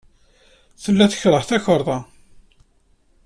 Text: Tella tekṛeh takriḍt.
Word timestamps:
Tella 0.83 1.05
tekṛeh 1.11 1.43
takriḍt. 1.45 1.89